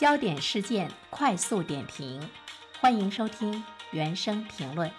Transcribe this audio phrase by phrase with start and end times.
[0.00, 2.26] 焦点事件快速点评，
[2.80, 4.90] 欢迎收听原声评论。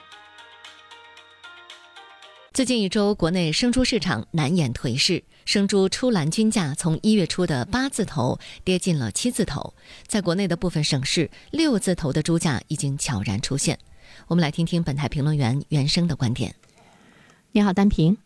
[2.54, 9.74] 最近一周，国内生猪市场难掩颓势，生猪出栏均价从一月初的八字头跌进了七字头，
[10.06, 13.80] 在国内的部分省市，六字头的猪价已经悄然出现。
[14.28, 16.54] 我们来听听本台评论员原生的观点。
[17.54, 18.20] 你好，单平。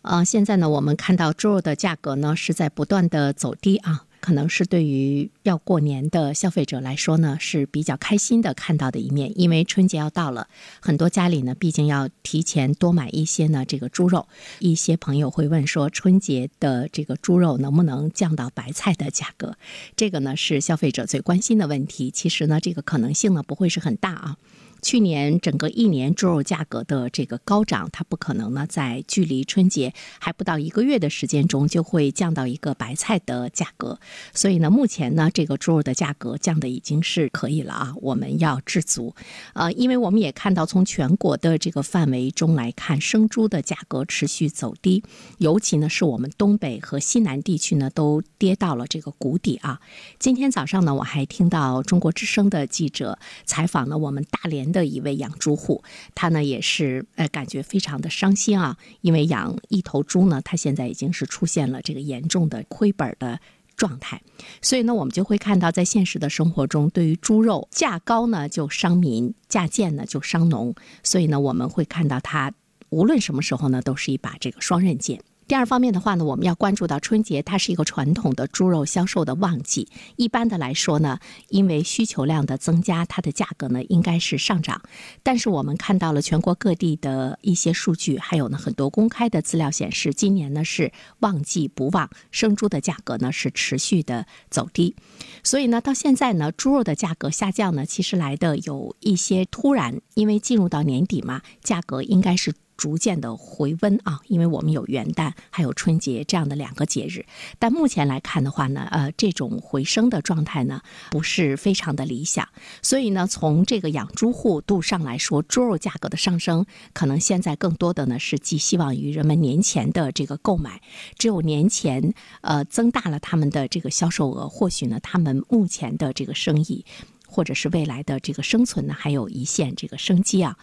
[0.00, 4.06] 呃，现在呢，我们看到猪肉的价格呢是在不断的走低啊。
[4.22, 10.46] 可能是对于要过年的消费者来说呢，是比较开心的看到的一面，因为春节要到了，
[10.80, 14.28] 很多家里呢，毕竟要提前多买一些呢这个猪肉。
[14.60, 19.56] 一些朋友会问说，春节的这个猪肉能不能降到白菜的价格？
[19.96, 22.12] 这个呢是消费者最关心的问题。
[22.12, 24.36] 其实呢，这个可能性呢不会是很大啊。
[24.82, 34.00] 去年整个一年猪肉价格的这个高涨，它不可能呢在距离春节还不到一个月的时间中就会降到一个白菜的价格。
[34.34, 39.14] 所以呢，目前呢这个猪肉的价格降的已经是可以了啊，我们要知足。
[39.54, 45.04] 呃，因为我们也看到从全国的这个范围中来看，生猪的价格持续走低，
[45.38, 49.80] 尤其呢是我们东北和西南地区呢都跌到了这个谷底啊。
[50.18, 54.71] 今天早上呢，我还听到中国之声的记者采访了我们大连。
[54.72, 55.84] 的一位养猪户，
[56.14, 63.38] 他呢也是呃感觉非常的伤心啊，因为养一头猪呢，他现在已经是出现了这个严重的亏本的
[63.76, 64.22] 状态，
[64.60, 72.52] 所以呢，我们就会看到在现实的生活中，对于猪肉价高呢就伤民，价贱呢就伤农，所以呢，我们会看到它
[72.90, 75.20] 无论什么时候呢都是一把这个双刃剑。
[75.48, 79.86] 第二方面的话呢，我们要关注到春节，它是一个传统的猪肉销售的旺季。
[80.16, 84.80] 一般的来说呢，因为需求量的增加，它的价格呢应该是上涨。
[85.22, 94.96] 但是我们看到了全国各地的一些数据，还有呢很多公开的资料显示，今年呢是旺季不旺，生猪的价格呢是持续的走低。
[95.42, 102.54] 所以呢，到现在呢，猪肉的价格下降呢，其实来的有一些突然，因为进入到年底嘛，价格应该是。
[102.82, 107.24] 逐渐的回温啊，因为我们有元旦还有春节这样的两个节日，
[107.60, 112.48] 但目前来看的话呢，呃，这种回升的状态呢不是非常的理想，
[112.82, 120.80] 所以呢，从这个养猪户度上来说，猪肉价格的上升，可能现在更多的呢是寄希望于人们年前的这个购买，
[121.16, 126.84] 只有年前呃增大了他们的这个销售额，或许呢，他们目前的这个生意。
[127.32, 130.56] 或者是未来的这个生存呢，还有一线这个生机啊。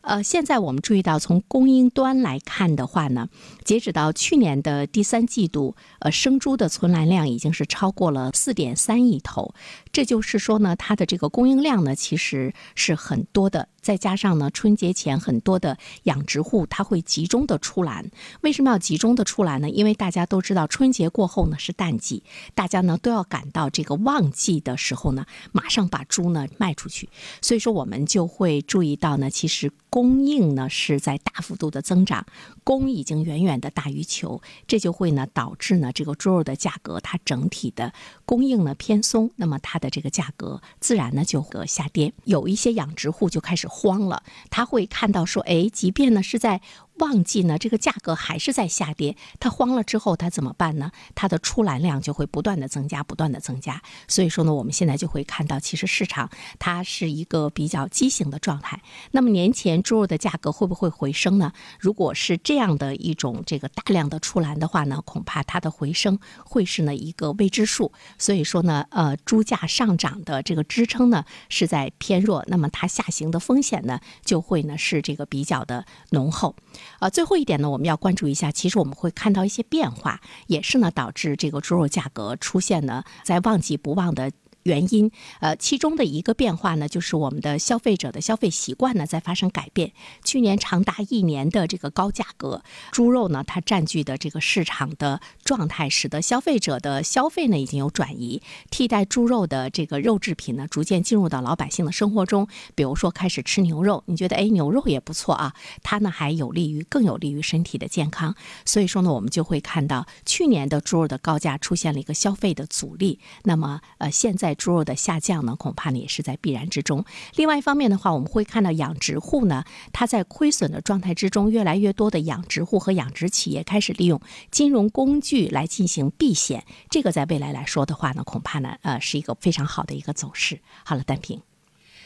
[0.00, 3.28] 呃，现在我们注意到，从供应端来看的话呢，
[3.64, 9.54] 截止到去年的第三季度，呃，生猪的存栏量已经是超过了四点三亿头。
[9.92, 13.68] 这就是说呢，它的这个供应量呢，其实是很多的。
[13.80, 18.10] 再加上呢，春节前很多的养殖户他会集中的出栏。
[18.40, 19.70] 为什么要集中的出栏呢？
[19.70, 22.22] 因为大家都知道，春节过后呢是淡季，
[22.54, 27.08] 大家呢都要赶到这个旺季的时候呢，马上把猪呢卖出去。
[27.42, 32.24] 所以说，我们就会注意到呢，其实供应呢是在大幅度的增长，
[32.62, 37.92] 供已经远远的大于求，这就会呢导致呢这个猪肉的价格它整体的
[38.24, 42.12] 供应呢偏松，那么它的这个价格自然呢就会下跌。
[42.24, 43.68] 有一些养殖户就开始。
[43.74, 46.60] 慌了，他会看到说，哎，即便呢是在。
[46.98, 50.92] 旺季呢，这个价格还是在下跌，他慌了之后，他怎么办呢？
[51.14, 53.82] 他的出栏量就会不断的增加，不断的增加。
[54.06, 58.80] 所以说呢，我们现在就会看到，其实市场它是一个比较畸形的状态。
[59.10, 61.52] 那么年前猪肉的价格会不会回升呢？
[61.80, 67.92] 如果是这样的一种这个大量的出栏的话呢，恐怕它的回升会是呢一个未知数。
[68.18, 76.54] 所以说呢，呃，猪价上涨的这个支撑呢是在偏弱，那么它下行的风险呢就会呢是这个比较的浓厚。
[77.00, 84.30] 呃，最后一点呢，我们要关注一下，其实我们会看到一些变化，也是呢导致这个猪肉价格出现呢在旺季不旺的。
[84.64, 85.10] 原因，
[85.40, 89.92] 呃，其中的一个变化呢，就是我们的消费者的消费习惯呢在发生改变。
[90.24, 102.48] 去年长达一年的这个高价格猪肉呢，它占据的这个市场的状态，使得消费者的消费呢已经有转移，替代猪肉的这个肉制品呢，逐渐进入到老百姓的生活中。
[102.74, 108.34] 比如说开始吃牛肉，你觉得哎牛肉也不错啊，它呢还有利于更有利于身体的健康。
[108.64, 113.20] 所以说呢，我们就会看到去年的猪肉的高价出现了一个消费的阻力。
[113.42, 117.04] 那么呃现在猪肉的下降呢，恐怕呢也是在必然之中。
[117.36, 124.20] 另外一方面的话，我们会看到养殖户呢，它在亏损的状态之中，越来越多的养殖户和养殖企业开始利用
[124.50, 126.64] 金融工具来进行避险。
[126.90, 130.60] 这个在未来来说的话呢，恐怕呢，呃，是一个非常好的一个走势。
[130.84, 131.40] 好了，单平，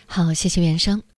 [0.07, 1.09] 好，谢谢袁生。